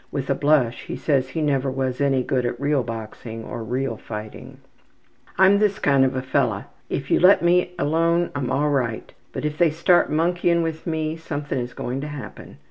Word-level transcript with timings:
With 0.11 0.31
a 0.31 0.33
blush 0.33 0.85
he 0.85 0.95
says 0.95 1.29
he 1.29 1.43
never 1.43 1.69
was 1.69 2.01
any 2.01 2.23
good 2.23 2.43
at 2.43 2.59
real 2.59 2.81
boxing 2.81 3.43
or 3.43 3.63
real 3.63 3.97
fighting.) 3.97 4.57
``I'm 5.37 5.59
this 5.59 5.77
kind 5.77 6.03
of 6.03 6.15
a 6.15 6.23
fellow. 6.23 6.63
If 6.89 7.07
they 7.09 7.19
let 7.19 7.43
me 7.43 7.75
alone 7.77 8.31
I'm 8.33 8.49
all 8.51 8.71
right, 8.71 9.13
but 9.31 9.45
if 9.45 9.59
they 9.59 9.69
start 9.69 10.11
monkeying 10.11 10.63
with 10.63 10.87
me 10.87 11.17
something 11.17 11.59
is 11.59 11.73
going 11.75 12.01
to 12.01 12.07
happen. 12.07 12.57